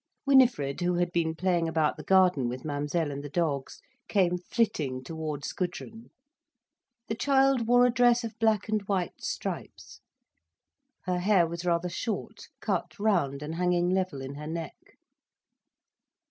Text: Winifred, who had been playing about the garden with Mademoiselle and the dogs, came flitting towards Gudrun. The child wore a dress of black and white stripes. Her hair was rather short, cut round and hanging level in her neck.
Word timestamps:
Winifred, 0.25 0.81
who 0.81 0.95
had 0.95 1.11
been 1.11 1.35
playing 1.35 1.67
about 1.69 1.95
the 1.95 2.01
garden 2.03 2.49
with 2.49 2.65
Mademoiselle 2.65 3.11
and 3.11 3.23
the 3.23 3.29
dogs, 3.29 3.79
came 4.07 4.35
flitting 4.35 5.03
towards 5.03 5.53
Gudrun. 5.53 6.07
The 7.07 7.13
child 7.13 7.67
wore 7.67 7.85
a 7.85 7.91
dress 7.93 8.23
of 8.23 8.33
black 8.39 8.67
and 8.67 8.81
white 8.87 9.21
stripes. 9.23 9.99
Her 11.03 11.19
hair 11.19 11.45
was 11.45 11.65
rather 11.65 11.87
short, 11.87 12.47
cut 12.61 12.97
round 12.99 13.43
and 13.43 13.53
hanging 13.53 13.91
level 13.91 14.21
in 14.23 14.33
her 14.33 14.47
neck. 14.47 14.75